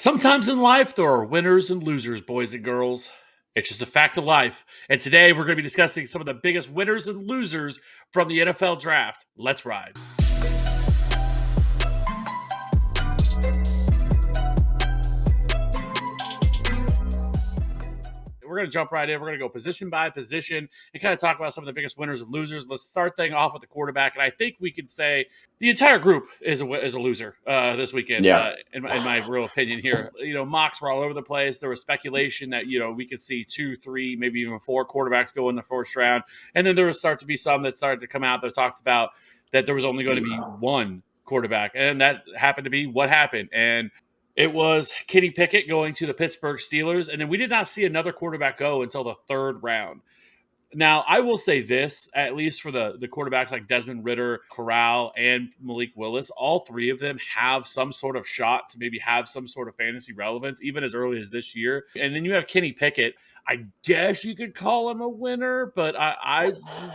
[0.00, 3.10] Sometimes in life, there are winners and losers, boys and girls.
[3.56, 4.64] It's just a fact of life.
[4.88, 7.80] And today, we're going to be discussing some of the biggest winners and losers
[8.12, 9.26] from the NFL draft.
[9.36, 9.96] Let's ride.
[18.58, 19.20] Going to jump right in.
[19.20, 21.72] We're going to go position by position and kind of talk about some of the
[21.72, 22.66] biggest winners and losers.
[22.68, 25.26] Let's start thing off with the quarterback, and I think we can say
[25.58, 28.24] the entire group is a is a loser uh, this weekend.
[28.24, 28.38] Yeah.
[28.38, 31.22] Uh, in, my, in my real opinion here, you know, mocks were all over the
[31.22, 31.58] place.
[31.58, 35.34] There was speculation that you know we could see two, three, maybe even four quarterbacks
[35.34, 38.00] go in the first round, and then there was start to be some that started
[38.00, 39.10] to come out that talked about
[39.52, 43.08] that there was only going to be one quarterback, and that happened to be what
[43.08, 43.48] happened.
[43.52, 43.90] And
[44.38, 47.84] it was Kenny Pickett going to the Pittsburgh Steelers, and then we did not see
[47.84, 50.00] another quarterback go until the third round.
[50.72, 55.12] Now, I will say this, at least for the, the quarterbacks like Desmond Ridder, Corral,
[55.16, 59.28] and Malik Willis, all three of them have some sort of shot to maybe have
[59.28, 61.86] some sort of fantasy relevance, even as early as this year.
[61.98, 63.16] And then you have Kenny Pickett.
[63.48, 66.52] I guess you could call him a winner, but I, I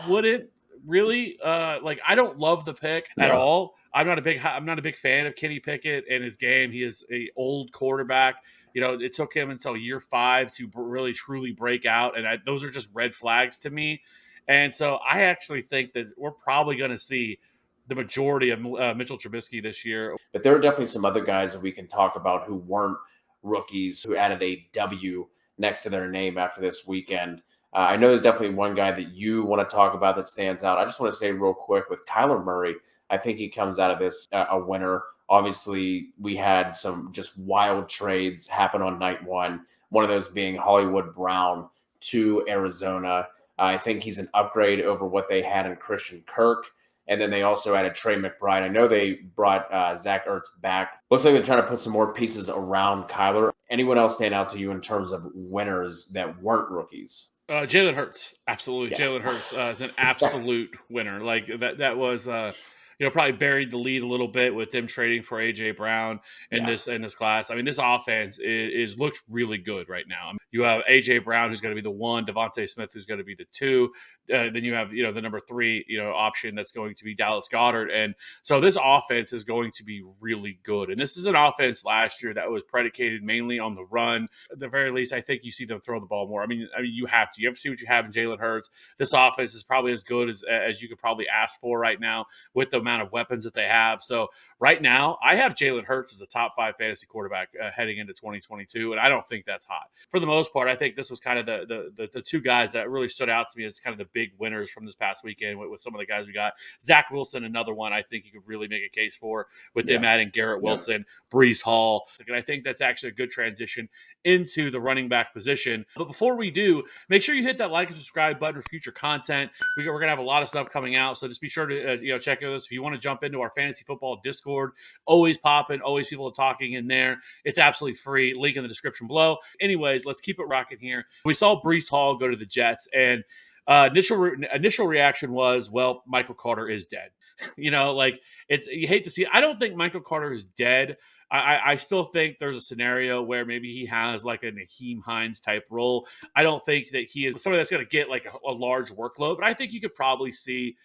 [0.08, 0.50] wouldn't
[0.86, 1.38] really.
[1.44, 3.76] Uh, like, I don't love the pick at all.
[3.94, 6.72] I'm not a big I'm not a big fan of Kenny Pickett and his game.
[6.72, 8.36] He is a old quarterback.
[8.74, 12.40] You know, it took him until year five to really truly break out, and I,
[12.44, 14.02] those are just red flags to me.
[14.48, 17.40] And so I actually think that we're probably going to see
[17.88, 20.16] the majority of uh, Mitchell Trubisky this year.
[20.32, 22.98] But there are definitely some other guys that we can talk about who weren't
[23.44, 27.42] rookies who added a W next to their name after this weekend.
[27.74, 30.64] Uh, I know there's definitely one guy that you want to talk about that stands
[30.64, 30.78] out.
[30.78, 32.76] I just want to say real quick with Kyler Murray,
[33.10, 35.04] I think he comes out of this uh, a winner.
[35.30, 39.66] Obviously, we had some just wild trades happen on night one.
[39.90, 41.70] One of those being Hollywood Brown
[42.02, 43.28] to Arizona.
[43.58, 46.66] Uh, I think he's an upgrade over what they had in Christian Kirk.
[47.08, 48.62] And then they also added Trey McBride.
[48.62, 51.02] I know they brought uh, Zach Ertz back.
[51.12, 53.52] Looks like they're trying to put some more pieces around Kyler.
[53.70, 57.28] Anyone else stand out to you in terms of winners that weren't rookies?
[57.50, 58.92] Uh, Jalen Hurts, absolutely.
[58.92, 59.06] Yeah.
[59.06, 61.22] Jalen Hurts uh, is an absolute winner.
[61.22, 62.54] Like that, that was, uh,
[63.04, 66.22] you know, probably buried the lead a little bit with them trading for AJ Brown
[66.52, 66.70] in Yeah.
[66.70, 67.52] this in this class.
[67.52, 70.30] I mean, this offense is, is looks really good right now.
[70.30, 73.06] I mean, you have AJ Brown who's going to be the one, DeVonta Smith who's
[73.06, 73.92] going to be the two.
[74.34, 77.04] Uh, then you have you know the number three you know option that's going to
[77.04, 80.90] be Dallas Goedert, and so this offense is going to be really good.
[80.90, 84.30] And this is an offense last year that was predicated mainly on the run.
[84.50, 86.42] At the very least, I think you see them throw the ball more.
[86.42, 87.42] I mean, I mean you have to.
[87.42, 88.70] You have to see what you have in Jalen Hurts.
[88.98, 92.28] This offense is probably as good as as you could probably ask for right now
[92.54, 94.02] with the amount of weapons that they have.
[94.02, 94.28] So
[94.60, 98.14] right now, I have Jalen Hurts as a top five fantasy quarterback uh, heading into
[98.14, 99.90] 2022, and I don't think that's hot.
[100.12, 102.42] For the most part, I think this was kind of the the, the, the two
[102.42, 104.96] guys that really stood out to me as kind of the big winners from this
[104.96, 106.54] past weekend with, with some of the guys we got.
[106.82, 110.04] Zach Wilson, another one I think you could really make a case for with them
[110.04, 110.70] adding Garrett Yeah.
[110.70, 112.08] Wilson, Breece Hall.
[112.28, 113.90] And I think that's actually a good transition
[114.24, 115.86] into the running back position.
[115.96, 118.92] But before we do, make sure you hit that like and subscribe button for future
[118.92, 119.52] content.
[119.78, 121.66] We, we're going to have a lot of stuff coming out, so just be sure
[121.66, 122.66] to uh, you know check out this.
[122.74, 124.72] You want to jump into our fantasy football Discord,
[125.06, 127.22] always popping, always people talking in there.
[127.46, 128.34] It's absolutely free.
[128.34, 129.38] Link in the description below.
[129.62, 131.06] Anyways, let's keep it rocking here.
[131.26, 133.24] We saw Breece Hall go to the Jets, and
[133.68, 137.10] uh, initial re- initial reaction was, well, Michael Carter is dead.
[137.58, 138.20] you know, like
[138.50, 139.26] it's you hate to see.
[139.32, 140.98] I don't think Michael Carter is dead.
[141.32, 145.40] I, I, still think there's a scenario where maybe he has like a Nyheim Hines
[145.40, 146.06] type role.
[146.36, 148.92] I don't think that he is somebody that's going to get like a, a large
[148.92, 150.76] workload, but I think you could probably see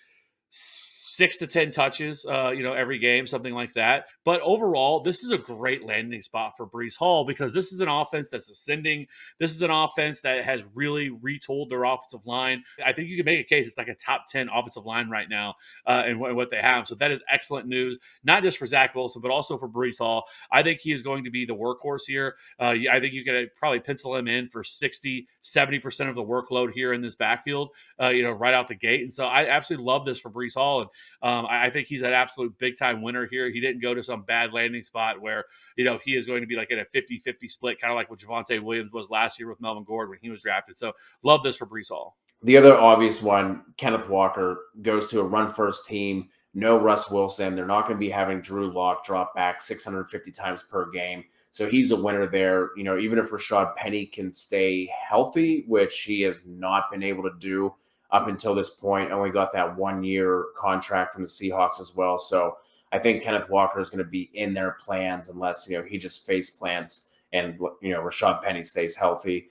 [1.08, 4.06] six to ten touches, uh, you know, every game, something like that.
[4.24, 7.88] But overall, this is a great landing spot for Breece Hall because this is an
[7.88, 9.06] offense that's ascending.
[9.40, 12.62] This is an offense that has really retooled their offensive line.
[12.84, 15.28] I think you can make a case it's like a top ten offensive line right
[15.30, 15.54] now,
[15.86, 16.86] uh, and wh- what they have.
[16.86, 20.24] So that is excellent news, not just for Zach Wilson, but also for Breece Hall.
[20.52, 22.36] I think he is going to be the workhorse here.
[22.60, 26.72] Uh, I think you could probably pencil him in for 60, 70% of the workload
[26.72, 27.70] here in this backfield,
[28.00, 29.02] uh, you know, right out the gate.
[29.02, 30.82] And so I absolutely love this for Breece Hall.
[30.82, 30.90] And
[31.22, 33.50] um, I, I think he's an absolute big time winner here.
[33.50, 35.44] He didn't go to some bad landing spot where,
[35.76, 37.96] you know, he is going to be like in a 50 50 split, kind of
[37.96, 40.78] like what Javonte Williams was last year with Melvin Gordon when he was drafted.
[40.78, 42.16] So love this for Breece Hall.
[42.42, 46.28] The other obvious one, Kenneth Walker, goes to a run first team.
[46.54, 47.56] No Russ Wilson.
[47.56, 51.24] They're not going to be having Drew Lock drop back 650 times per game.
[51.50, 52.70] So he's a winner there.
[52.76, 57.24] You know, even if Rashad Penny can stay healthy, which he has not been able
[57.24, 57.74] to do
[58.10, 62.18] up until this point, only got that one year contract from the Seahawks as well.
[62.18, 62.56] So
[62.92, 65.98] I think Kenneth Walker is going to be in their plans unless, you know, he
[65.98, 69.50] just face plants and, you know, Rashad Penny stays healthy.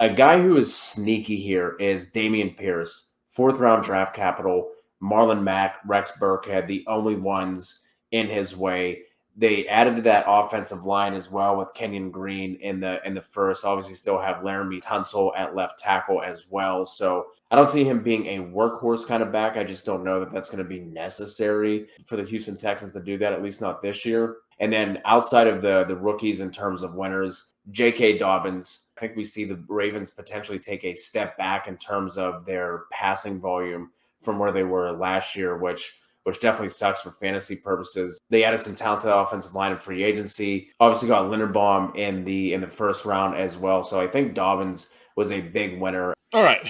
[0.00, 4.70] A guy who is sneaky here is Dameon Pierce, fourth round draft capital.
[5.02, 7.80] Marlon Mack, Rex Burkhead, the only ones
[8.10, 9.02] in his way.
[9.36, 13.22] They added to that offensive line as well with Kenyon Green in the in the
[13.22, 13.64] first.
[13.64, 16.86] Obviously, still have Laremy Tunsil at left tackle as well.
[16.86, 19.56] So I don't see him being a workhorse kind of back.
[19.56, 23.00] I just don't know that that's going to be necessary for the Houston Texans to
[23.00, 23.32] do that.
[23.32, 24.36] At least not this year.
[24.60, 28.18] And then outside of the the rookies in terms of winners, J.K.
[28.18, 28.80] Dobbins.
[28.96, 32.84] I think we see the Ravens potentially take a step back in terms of their
[32.92, 33.90] passing volume
[34.22, 38.18] from where they were last year, which which definitely sucks for fantasy purposes.
[38.30, 40.70] They added some talented offensive line in free agency.
[40.80, 43.84] Obviously got Linderbaum in the in the first round as well.
[43.84, 46.14] So I think Dobbins was a big winner.
[46.32, 46.66] All right.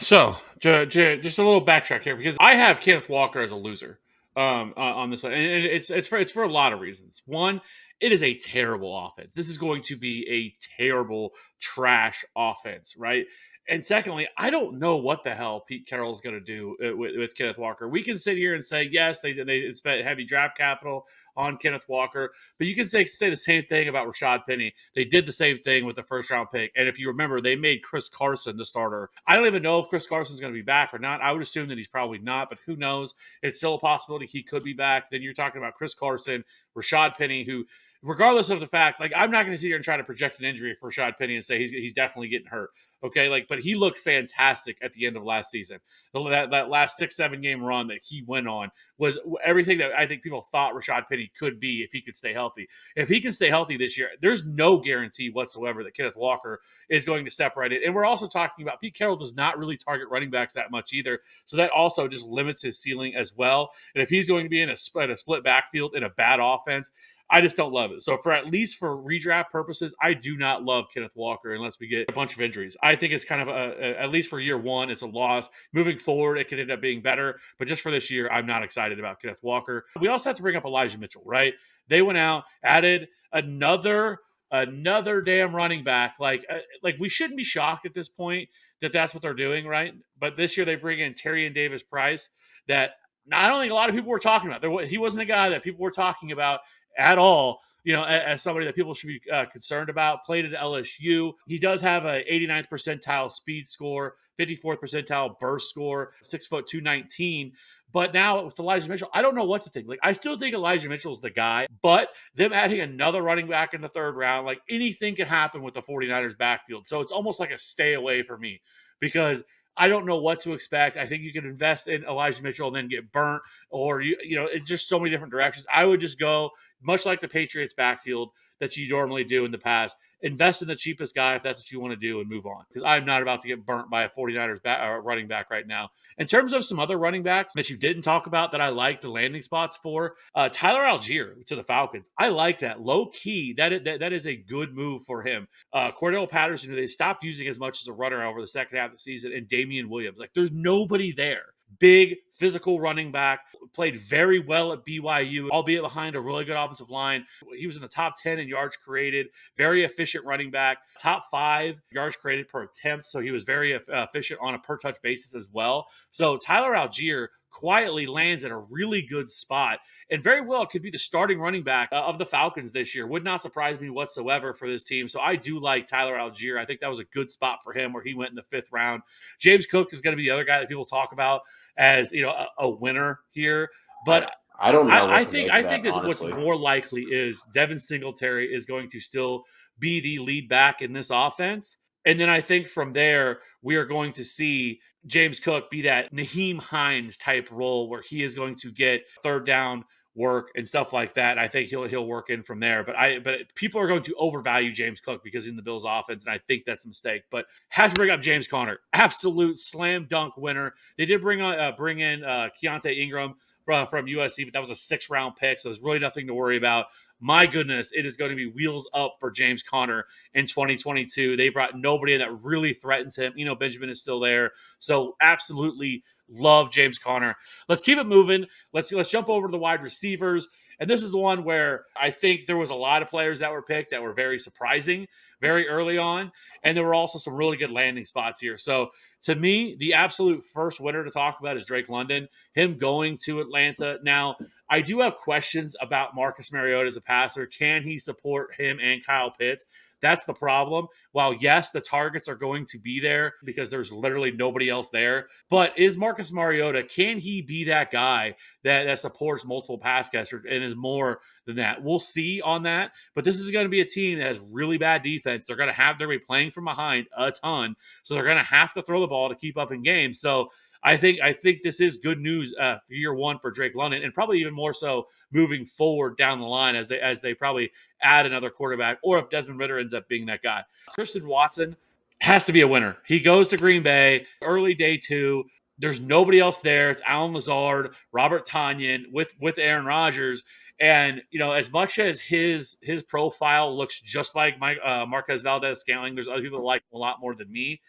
[0.00, 3.98] So j- just a little backtrack here because I have Kenneth Walker as a loser
[4.36, 7.22] um, uh, on this, and it's it's for it's for a lot of reasons.
[7.24, 7.60] One,
[8.00, 9.32] it is a terrible offense.
[9.34, 13.24] This is going to be a terrible trash offense, right?
[13.68, 16.96] And secondly, I don't know what the hell Pete Carroll is going to do uh,
[16.96, 17.88] with, with, Kenneth Walker.
[17.88, 21.04] We can sit here and say yes, they they spent heavy draft capital
[21.36, 24.72] on Kenneth Walker, but you can say say the same thing about Rashad Penny.
[24.94, 27.56] They did the same thing with the first round pick, and if you remember, they
[27.56, 29.10] made Chris Carson the starter.
[29.26, 31.20] I don't even know if Chris Carson's going to be back or not.
[31.20, 33.14] I would assume that he's probably not, but who knows?
[33.42, 35.10] It's still a possibility he could be back.
[35.10, 36.44] Then you're talking about Chris Carson,
[36.76, 37.64] Rashad Penny, who
[38.02, 40.38] regardless of the fact, like I'm not going to sit here and try to project
[40.38, 42.70] an injury for Rashad Penny and say he's he's definitely getting hurt.
[43.04, 45.78] Okay, like, but he looked fantastic at the end of last season.
[46.14, 50.06] That that last six seven game run that he went on was everything that I
[50.06, 52.68] think people thought Rashad Penny could be if he could stay healthy.
[52.96, 57.04] If he can stay healthy this year, there's no guarantee whatsoever that Kenneth Walker is
[57.04, 57.82] going to step right in.
[57.84, 60.94] And we're also talking about Pete Carroll does not really target running backs that much
[60.94, 63.72] either, so that also just limits his ceiling as well.
[63.94, 66.40] And if he's going to be in a, in a split backfield in a bad
[66.42, 66.90] offense,
[67.28, 68.04] I just don't love it.
[68.04, 71.88] So for at least for redraft purposes, I do not love Kenneth Walker unless we
[71.88, 72.76] get a bunch of injuries.
[72.82, 75.48] I think it's kind of a, a, at least for year one, it's a loss.
[75.72, 78.62] Moving forward, it could end up being better, but just for this year, I'm not
[78.62, 79.86] excited about Kenneth Walker.
[80.00, 81.54] We also have to bring up Elijah Mitchell, right?
[81.88, 84.18] They went out, added another
[84.52, 86.14] another damn running back.
[86.20, 88.48] Like uh, like we shouldn't be shocked at this point
[88.80, 89.94] that that's what they're doing, right?
[90.18, 92.28] But this year they bring in Tyrion Davis Price
[92.68, 92.92] that
[93.32, 94.60] I don't think a lot of people were talking about.
[94.60, 96.60] There, he wasn't a guy that people were talking about
[96.96, 97.60] at all.
[97.84, 100.24] You know, as, somebody that people should be uh, concerned about.
[100.24, 101.32] Played at LSU.
[101.46, 106.80] He does have a 89th percentile speed score, 54th percentile burst score, six foot two
[106.80, 107.52] nineteen.
[107.92, 109.88] But now with Elijah Mitchell, I don't know what to think.
[109.88, 113.72] Like, I still think Elijah Mitchell is the guy, but them adding another running back
[113.72, 116.88] in the third round, like anything can happen with the 49ers backfield.
[116.88, 118.60] So it's almost like a stay away for me
[119.00, 119.42] because
[119.76, 120.96] I don't know what to expect.
[120.96, 124.36] I think you can invest in Elijah Mitchell and then get burnt, or you you
[124.36, 125.66] know, it's just so many different directions.
[125.72, 126.50] I would just go
[126.86, 128.30] much like the Patriots backfield
[128.60, 129.96] that you normally do in the past.
[130.22, 132.64] Invest in the cheapest guy if that's what you want to do and move on.
[132.68, 135.66] Because I'm not about to get burnt by a 49ers back, uh, running back right
[135.66, 135.90] now.
[136.18, 139.02] In terms of some other running backs that you didn't talk about that I like
[139.02, 142.08] the landing spots for, uh, Tyler Allgeier to the Falcons.
[142.18, 142.80] I like that.
[142.80, 145.46] Low key, that is, that, that is a good move for him.
[145.74, 148.90] Uh, Cordarrelle Patterson, they stopped using as much as a runner over the second half
[148.90, 150.18] of the season, and Damien Williams.
[150.18, 151.42] Like, there's nobody there
[151.78, 153.40] big physical running back,
[153.74, 157.24] played very well at BYU, albeit behind a really good offensive line.
[157.56, 159.26] He was in the top 10 in yards created,
[159.56, 163.06] very efficient running back, top five yards created per attempt.
[163.06, 165.86] So he was very efficient on a per touch basis as well.
[166.10, 169.78] So Tyler Allgeier quietly lands in a really good spot
[170.10, 173.06] and very well could be the starting running back uh, of the Falcons this year.
[173.06, 175.08] Would not surprise me whatsoever for this team.
[175.08, 176.58] So I do like Tyler Allgeier.
[176.58, 178.70] I think that was a good spot for him where he went in the fifth
[178.72, 179.02] round.
[179.38, 181.42] James Cook is going to be the other guy that people talk about
[181.78, 183.70] as you know a, a winner here.
[184.04, 184.30] But
[184.60, 184.94] I, don't know.
[184.94, 189.00] I, I think I think that what's more likely is Devin Singletary is going to
[189.00, 189.44] still
[189.78, 191.78] be the lead back in this offense.
[192.04, 196.12] And then I think from there, we are going to see James Cook be that
[196.12, 199.84] Nyheim Hines type role where he is going to get third down
[200.16, 201.38] work and stuff like that.
[201.38, 202.82] I think he'll he'll work in from there.
[202.82, 205.84] But I but people are going to overvalue James Cook because he's in the Bills
[205.86, 207.22] offense, and I think that's a mistake.
[207.30, 210.74] But has to bring up James Conner, absolute slam dunk winner.
[210.98, 213.34] They did bring on uh, bring in uh, Keaontay Ingram
[213.64, 216.34] from, from USC, but that was a six round pick, so there's really nothing to
[216.34, 216.86] worry about.
[217.26, 221.36] My goodness, it is going to be wheels up for James Conner in 2022.
[221.36, 223.32] They brought nobody in that really threatens him.
[223.34, 227.34] You know, Benjamin is still there, so absolutely Love James Conner.
[227.68, 228.46] Let's keep it moving.
[228.72, 230.46] Let's let's jump over to the wide receivers.
[230.78, 233.52] And this is the one where I think there was a lot of players that
[233.52, 235.06] were picked that were very surprising
[235.40, 236.32] very early on.
[236.62, 238.58] And there were also some really good landing spots here.
[238.58, 238.88] So
[239.22, 242.28] to me, the absolute first winner to talk about is Drake London.
[242.54, 243.98] Him going to Atlanta.
[244.02, 244.36] Now,
[244.70, 247.46] I do have questions about Marcus Mariota as a passer.
[247.46, 249.66] Can he support him and Kyle Pitts?
[250.02, 250.86] That's the problem.
[251.12, 255.28] While yes, the targets are going to be there because there's literally nobody else there,
[255.48, 260.44] but is Marcus Mariota can he be that guy that that supports multiple pass catchers
[260.48, 261.82] and is more than that?
[261.82, 262.92] We'll see on that.
[263.14, 265.44] But this is going to be a team that has really bad defense.
[265.46, 268.24] They're going to have they're going to be playing from behind a ton, so they're
[268.24, 270.20] going to have to throw the ball to keep up in games.
[270.20, 270.48] So
[270.82, 274.02] I think I think this is good news uh, for year one for Drake London,
[274.02, 277.70] and probably even more so moving forward down the line as they as they probably
[278.02, 280.62] add another quarterback, or if Desmond Ridder ends up being that guy.
[280.94, 281.76] Christian Watson
[282.20, 282.96] has to be a winner.
[283.06, 285.44] He goes to Green Bay early day two.
[285.78, 286.90] There's nobody else there.
[286.90, 290.42] It's Allen Lazard, Robert Tonyan with with Aaron Rodgers.
[290.78, 295.42] And you know, as much as his his profile looks just like my uh, Marquez
[295.42, 297.80] Valdes Scantling, there's other people that like him a lot more than me.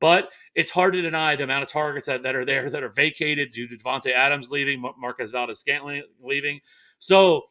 [0.00, 2.88] But it's hard to deny the amount of targets that, that are there that are
[2.88, 6.60] vacated due to Davante Adams leaving, Marquez Valdes Scantling leaving.
[6.98, 7.42] So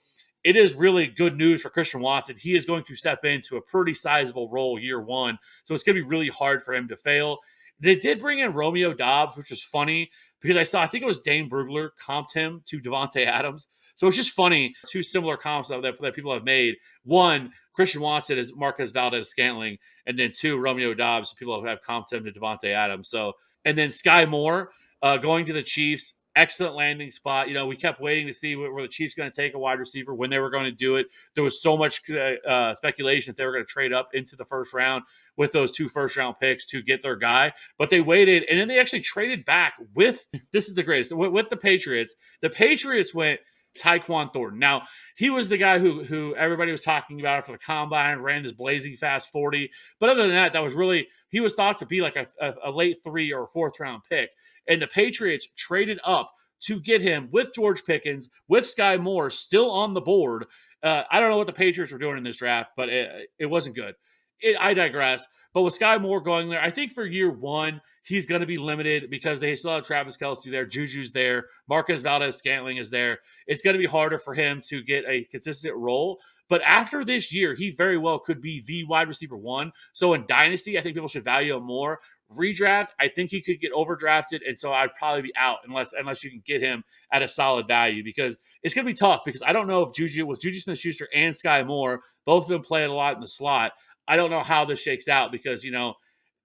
[0.44, 2.36] it is really good news for Christian Watson.
[2.38, 5.40] He is going to step into a pretty sizable role year one.
[5.64, 7.38] So it's going to be really hard for him to fail.
[7.80, 11.08] They did bring in Romeo Doubs, which was funny because I saw, I think it
[11.08, 13.68] was Dane Brugler comped him to Davante Adams.
[13.96, 16.76] So it's just funny, two similar comps that, that people have made.
[17.04, 21.34] One, Christian Watson is Marquez Valdes Scantling, and then two, Romeo Doubs.
[21.34, 23.10] People have him to Davante Adams.
[23.10, 23.34] So,
[23.66, 24.72] and then Skyy Moore
[25.02, 26.16] uh, going to the Chiefs.
[26.36, 27.48] Excellent landing spot.
[27.48, 29.78] You know, we kept waiting to see where, the Chiefs going to take a wide
[29.78, 31.06] receiver when they were going to do it.
[31.36, 34.36] There was so much uh, uh speculation that they were going to trade up into
[34.36, 35.04] the first round
[35.38, 38.68] with those two first round picks to get their guy, but they waited and then
[38.68, 42.16] they actually traded back with this is the greatest with, with the Patriots.
[42.42, 43.40] The Patriots went
[43.78, 44.60] Tyquan Thornton.
[44.60, 44.84] Now,
[45.16, 48.52] he was the guy who who everybody was talking about after the combine, ran his
[48.52, 49.70] blazing fast 40.
[50.00, 52.54] But other than that, that was really he was thought to be like a, a,
[52.66, 54.30] a late three or fourth round pick.
[54.68, 59.70] And the Patriots traded up to get him with George Pickens, with Skyy Moore still
[59.70, 60.46] on the board.
[60.82, 63.46] Uh, I don't know what the Patriots were doing in this draft, but it, it
[63.46, 63.96] wasn't good.
[64.40, 65.26] It, I digress.
[65.54, 68.58] But with Skyy Moore going there, I think for year one, he's going to be
[68.58, 73.20] limited because they still have Travis Kelce there, Juju's there, Marquez Valdes Scantling is there.
[73.48, 76.20] It's going to be harder for him to get a consistent role.
[76.50, 79.72] But after this year, he very well could be the wide receiver one.
[79.94, 82.00] So in Dynasty, I think people should value him more.
[82.36, 86.24] Redraft, I think he could get overdrafted, and so I'd probably be out unless unless
[86.24, 89.22] you can get him at a solid value because it's going to be tough.
[89.24, 92.62] Because I don't know if Juju with Juju Smith-Schuster and Skyy Moore, both of them
[92.62, 93.74] played a lot in the slot.
[94.08, 95.96] I don't know how this shakes out because you know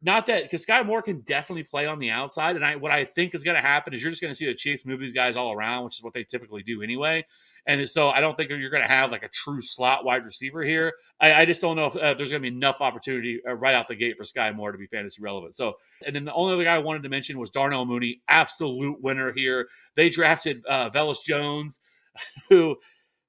[0.01, 3.05] not that because Skyy Moore can definitely play on the outside, and I what I
[3.05, 5.13] think is going to happen is you're just going to see the Chiefs move these
[5.13, 7.25] guys all around, which is what they typically do anyway.
[7.67, 10.63] And so I don't think you're going to have like a true slot wide receiver
[10.63, 10.95] here.
[11.21, 13.75] I, I just don't know if uh, there's going to be enough opportunity uh, right
[13.75, 15.55] out the gate for Skyy Moore to be fantasy relevant.
[15.55, 15.75] So,
[16.07, 19.33] and then the only other guy I wanted to mention was Darnell Mooney, absolute winner
[19.33, 19.69] here.
[19.97, 21.81] They drafted uh, Velus Jones,
[22.49, 22.77] who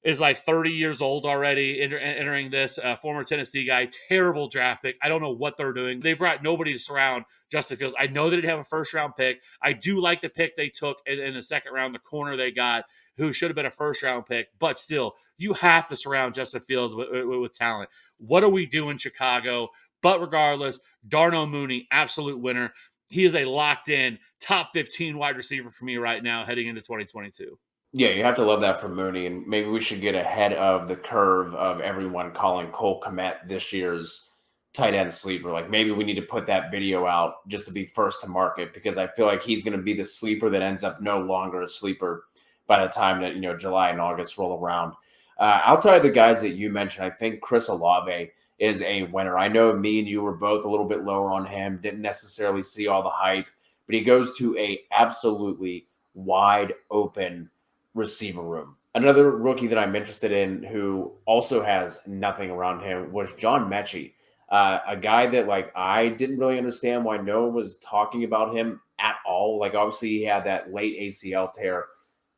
[0.03, 3.89] is like 30 years old already enter, entering this uh, former Tennessee guy.
[4.07, 4.95] Terrible draft pick.
[5.01, 5.99] I don't know what they're doing.
[5.99, 7.95] They brought nobody to surround Justin Fields.
[7.99, 9.41] I know they didn't have a first round pick.
[9.61, 12.51] I do like the pick they took in, in the second round, the corner they
[12.51, 12.85] got,
[13.17, 14.47] who should have been a first round pick.
[14.57, 17.89] But still, you have to surround Justin Fields with, with, with talent.
[18.17, 19.69] What are we doing, Chicago?
[20.01, 22.73] But regardless, Darnell Mooney, absolute winner.
[23.09, 26.81] He is a locked in top 15 wide receiver for me right now heading into
[26.81, 27.57] 2022.
[27.91, 30.88] Yeah, you have to love that for Mooney, and maybe we should get ahead of
[30.88, 34.29] the curve of everyone calling Cole Kmet this year's
[34.74, 35.51] tight end sleeper.
[35.51, 38.75] Like maybe we need to put that video out just to be first to market
[38.75, 41.63] because I feel like he's going to be the sleeper that ends up no longer
[41.63, 42.25] a sleeper
[42.67, 44.93] by the time that you know July and August roll around.
[45.39, 48.29] Uh, outside of the guys that you mentioned, I think Chris Olave
[48.60, 49.39] is a winner.
[49.39, 52.62] I know me and you were both a little bit lower on him, didn't necessarily
[52.62, 53.48] see all the hype,
[53.88, 57.50] but he goes to a absolutely wide open
[57.99, 58.75] receiver room.
[58.95, 64.13] Another rookie that I'm interested in who also has nothing around him was John Metchie,
[64.49, 68.55] uh, a guy that like I didn't really understand why no one was talking about
[68.55, 69.59] him at all.
[69.59, 71.85] Like obviously he had that late ACL tear,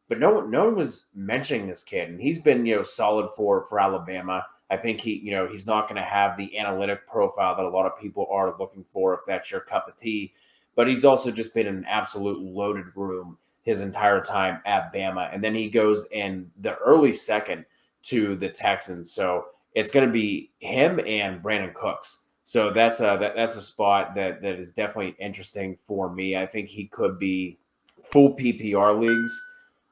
[0.09, 3.63] but no no one was mentioning this kid, and he's been you know solid for
[3.63, 4.45] for Alabama.
[4.69, 7.69] I think he you know he's not going to have the analytic profile that a
[7.69, 10.33] lot of people are looking for if that's your cup of tea,
[10.75, 15.33] but he's also just been an absolute loaded room his entire time at Bama.
[15.33, 17.65] And then he goes in the early second
[18.03, 19.11] to the Texans.
[19.11, 22.21] So it's going to be him and Brandin Cooks.
[22.43, 26.35] So that's a that, that's a spot that that is definitely interesting for me.
[26.35, 27.57] I think he could be
[28.03, 29.47] full PPR leagues.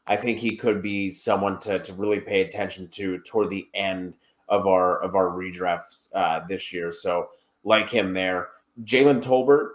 [0.07, 4.17] I think he could be someone to to really pay attention to toward the end
[4.49, 6.91] of our of our redrafts uh, this year.
[6.91, 7.29] So
[7.63, 8.49] like him there,
[8.83, 9.69] Jalen Tolbert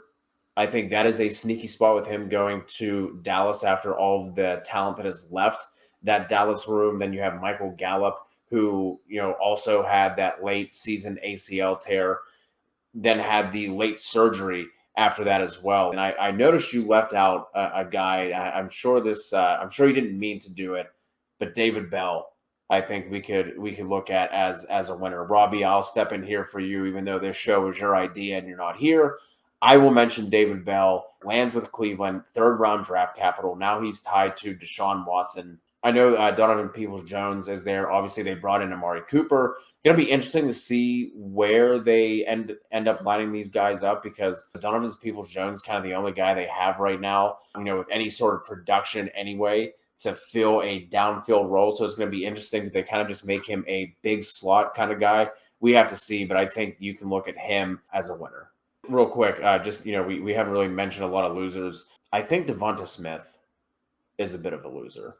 [0.57, 4.35] I think that is a sneaky spot with him going to Dallas after all of
[4.35, 5.67] the talent that has left
[6.05, 6.99] that Dallas room.
[6.99, 8.19] Then you have Michael Gallup,
[8.51, 12.21] who you know also had that late season ACL tear,
[12.95, 15.91] then had the late surgery after that as well.
[15.91, 18.31] And I, I noticed you left out a, a guy.
[18.31, 19.33] I, am sure this.
[19.33, 20.87] Uh, I'm sure you didn't mean to do it,
[21.39, 22.31] but David Bell.
[22.71, 25.25] I think we could we could look at as as a winner.
[25.25, 28.49] Robbie, I'll step in here for you, even though this show is your idea and
[28.49, 29.19] you're not here.
[29.65, 33.57] I will mention David Bell lands with Cleveland, third round draft capital.
[33.57, 35.59] Now he's tied to Deshaun Watson.
[35.83, 37.91] I know uh, Donovan Peoples Jones is there.
[37.91, 39.57] Obviously, they brought in Amari Cooper.
[39.83, 44.03] Going to be interesting to see where they end end up lining these guys up
[44.03, 47.39] because Donovan Peoples Jones kind of the only guy they have right now.
[47.57, 51.75] You know, with any sort of production anyway to fill a downfield role.
[51.75, 54.25] So it's going to be interesting that they kind of just make him a big
[54.25, 55.31] slot kind of guy.
[55.61, 58.51] We have to see, but I think you can look at him as a winner.
[58.89, 61.85] Real quick, uh, just you know, we, we haven't really mentioned a lot of losers.
[62.13, 63.39] I think DeVonta Smith
[64.19, 65.17] is a bit of a loser.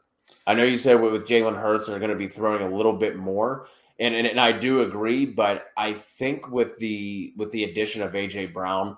[0.47, 3.17] I know you said with Jalen Hurts they're going to be throwing a little bit
[3.17, 3.67] more,
[3.99, 5.25] and, and and I do agree.
[5.25, 8.97] But I think with the with the addition of AJ Brown,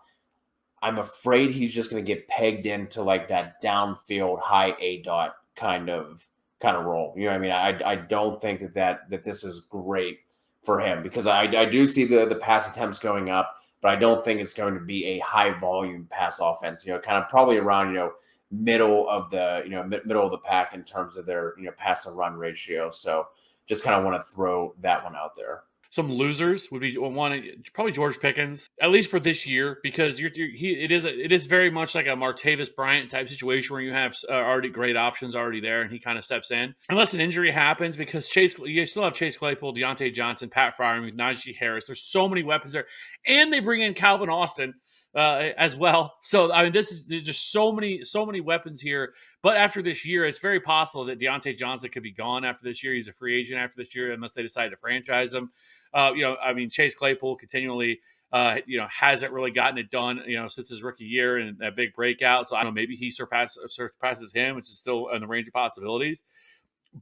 [0.82, 5.36] I'm afraid he's just going to get pegged into like that downfield high A dot
[5.56, 6.28] kind of
[6.60, 7.14] kind of role.
[7.16, 10.20] You know, what I mean, I I don't think that that that this is great
[10.64, 13.96] for him because I I do see the the pass attempts going up, but I
[13.96, 16.86] don't think it's going to be a high volume pass offense.
[16.86, 18.12] You know, kind of probably around you know
[18.52, 21.72] middle of the you know middle of the pack in terms of their you know
[21.78, 22.90] pass and run ratio.
[22.90, 23.28] So
[23.68, 25.64] just kind of want to throw that one out there.
[25.90, 30.32] Some losers would be one probably George Pickens at least for this year because you're,
[30.34, 33.74] you're he it is a, it is very much like a Martavis Bryant type situation
[33.74, 36.76] where you have uh, already great options already there and he kind of steps in
[36.90, 41.16] unless an injury happens because Chase you still have Chase Claypool, Diontae Johnson, Pat Freiermuth,
[41.16, 41.86] Najee Harris.
[41.86, 42.88] There's so many weapons there,
[43.26, 44.74] and they bring in Calvin Austin
[45.18, 46.18] uh, as well.
[46.22, 49.14] So I mean, this is there's just so many, so many weapons here.
[49.42, 52.84] But after this year, it's very possible that Diontae Johnson could be gone after this
[52.84, 52.94] year.
[52.94, 55.52] He's a free agent after this year, unless they decide to franchise him.
[55.94, 58.00] Uh, you know, I mean, Chase Claypool continually,
[58.32, 61.58] uh, you know, hasn't really gotten it done, you know, since his rookie year and
[61.60, 62.48] that big breakout.
[62.48, 65.48] So I don't know, maybe he surpasses surpasses him, which is still in the range
[65.48, 66.24] of possibilities.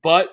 [0.02, 0.30] But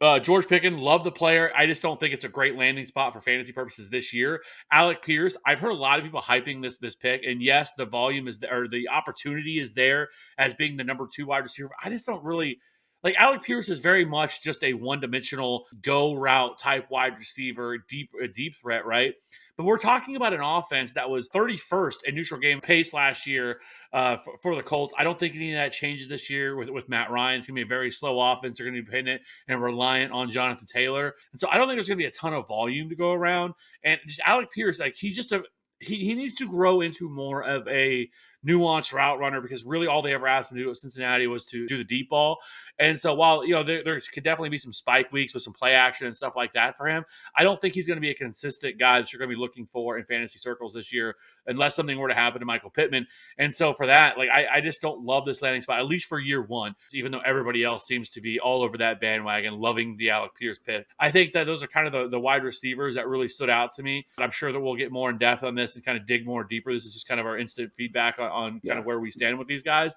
[0.00, 1.52] uh, George Pickens, love the player.
[1.56, 4.42] I just don't think it's a great landing spot for fantasy purposes this year.
[4.72, 7.86] Alec Pierce, I've heard a lot of people hyping this this pick, and yes, the
[7.86, 11.70] volume is there, or the opportunity is there as being the number two wide receiver.
[11.82, 12.58] I just don't really
[13.04, 17.76] like Alec Pierce is very much just a one dimensional go route type wide receiver,
[17.86, 19.14] deep a deep threat, right?
[19.56, 23.60] But we're talking about an offense that was 31st in neutral game pace last year
[23.92, 24.94] uh, for, for, the Colts.
[24.98, 27.38] I don't think any of that changes this year with, with Matt Ryan.
[27.38, 28.58] It's going to be a very slow offense.
[28.58, 31.14] They're going to be dependent and reliant on Jonathan Taylor.
[31.30, 33.12] And so I don't think there's going to be a ton of volume to go
[33.12, 33.54] around.
[33.84, 35.44] And just Alec Pierce, like he's just a,
[35.78, 38.10] he, he needs to grow into more of a
[38.46, 41.44] nuanced route runner because really all they ever asked him to do at Cincinnati was
[41.46, 42.38] to do the deep ball.
[42.78, 45.52] And so while you know there, there could definitely be some spike weeks with some
[45.52, 47.04] play action and stuff like that for him,
[47.36, 49.40] I don't think he's going to be a consistent guy that you're going to be
[49.40, 53.06] looking for in fantasy circles this year, unless something were to happen to Michael Pittman.
[53.38, 56.06] And so for that, like I, I just don't love this landing spot, at least
[56.06, 59.96] for year one, even though everybody else seems to be all over that bandwagon, loving
[59.96, 60.86] the Alec Pierce pick.
[60.98, 63.72] I think that those are kind of the, the wide receivers that really stood out
[63.76, 64.06] to me.
[64.16, 66.26] But I'm sure that we'll get more in depth on this and kind of dig
[66.26, 66.72] more deeper.
[66.72, 68.72] This is just kind of our instant feedback on, on yeah.
[68.72, 69.94] kind of where we stand with these guys.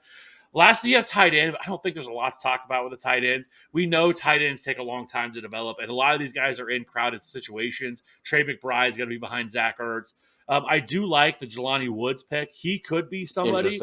[0.54, 1.56] Lastly, you have tight end.
[1.62, 3.50] I don't think there's a lot to talk about with the tight ends.
[3.74, 6.34] We know tight ends take a long time to develop, and a lot of these
[6.34, 8.02] guys are in crowded situations.
[8.24, 10.14] Trey McBride is going to be behind Zach Ertz.
[10.50, 12.50] Um, I do like the Jelani Woods pick.
[12.54, 13.80] He could be somebody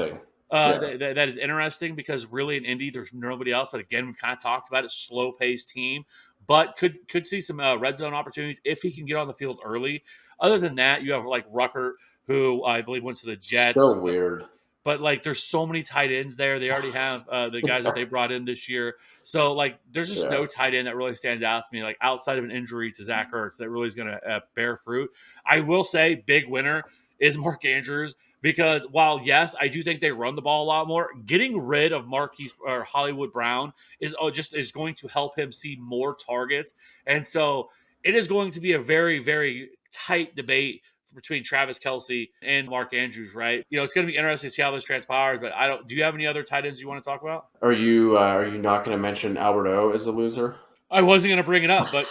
[0.51, 0.81] uh, yeah.
[0.81, 3.71] th- th- that is interesting because really in Indy there's nobody else.
[3.73, 6.05] But again, we kind of talked about it, slow paced team,
[6.46, 9.35] but could could see some uh, red zone opportunities if he can get on the
[9.35, 10.02] field early.
[10.40, 13.78] Other than that, you have like Rucker, who I believe went to the Jets.
[13.78, 14.44] So weird
[14.85, 16.61] but like there's so many tight ends there.
[16.61, 18.96] They already have uh, the guys that they brought in this year.
[19.24, 20.28] So like there's just yeah.
[20.28, 21.83] no tight end that really stands out to me.
[21.83, 24.76] Like outside of an injury to Zach Ertz, that really is going to uh, bear
[24.76, 25.11] fruit.
[25.44, 26.85] I will say, big winner
[27.18, 30.87] is Mark Andrews because while yes, I do think they run the ball a lot
[30.87, 35.37] more, getting rid of Marquise or Hollywood Brown is oh, just is going to help
[35.37, 36.74] him see more targets,
[37.07, 37.70] and so
[38.04, 40.83] it is going to be a very very tight debate
[41.14, 43.64] between Travis Kelce and Mark Andrews, right?
[43.70, 45.38] You know, it's going to be interesting to see how this transpires.
[45.40, 45.88] But I don't.
[45.88, 47.46] Do you have any other tight ends you want to talk about?
[47.62, 50.57] Are you uh, Are you not going to mention Albert O as a loser?
[50.90, 52.04] I wasn't going to bring it up, but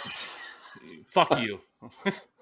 [1.06, 1.60] fuck you.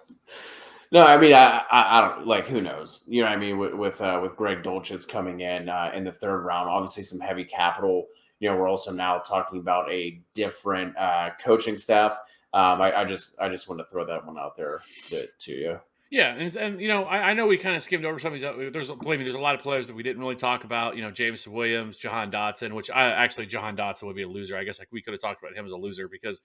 [0.92, 2.46] no, I mean, I, I, I, don't like.
[2.46, 3.00] Who knows?
[3.06, 6.04] You know, what I mean, with with, uh, with Greg Dulcich coming in uh, in
[6.04, 8.08] the third round, obviously some heavy capital.
[8.40, 12.12] You know, we're also now talking about a different uh, coaching staff.
[12.52, 15.52] Um, I, I, just I just want to throw that one out there to, to
[15.52, 15.80] you.
[16.10, 18.38] Yeah, and, and you know, I, I know we kind of skimmed over some of
[18.38, 18.70] these.
[18.70, 20.94] There's believe me, there's a lot of players that we didn't really talk about.
[20.94, 24.58] You know, James Williams, Jahan Dotson, which I actually Jahan Dotson would be a loser.
[24.58, 26.42] I guess like we could have talked about him as a loser because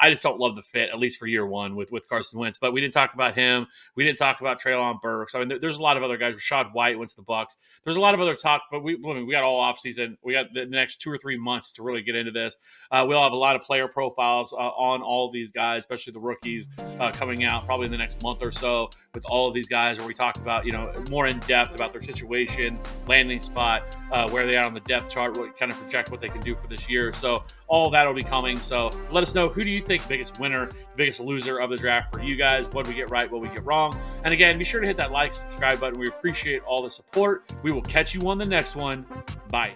[0.00, 2.58] I just don't love the fit, at least for year one with with Carson Wentz.
[2.58, 3.66] But we didn't talk about him.
[3.96, 5.34] We didn't talk about Treylon Burks.
[5.34, 6.34] I mean, there, there's a lot of other guys.
[6.34, 7.56] Rachaad White went to the Bucks.
[7.84, 10.16] There's a lot of other talk, but we I mean, we got all off season.
[10.22, 12.56] We got the next two or three months to really get into this.
[12.90, 16.20] Uh, we'll have a lot of player profiles uh, on all these guys, especially the
[16.20, 16.68] rookies
[17.00, 19.98] uh, coming out probably in the next month or so with all of these guys,
[19.98, 22.78] where we talk about you know more in depth about their situation,
[23.08, 26.20] landing spot, uh, where they are on the depth chart, what kind of project what
[26.20, 27.12] they can do for this year.
[27.12, 28.56] So all that will be coming.
[28.58, 32.14] So let us know who do you think biggest winner, biggest loser of the draft
[32.14, 32.66] for you guys.
[32.68, 33.92] What we get right, what we get wrong.
[34.24, 35.98] And again, be sure to hit that like, subscribe button.
[35.98, 37.52] We appreciate all the support.
[37.62, 39.04] We will catch you on the next one.
[39.50, 39.72] Bye.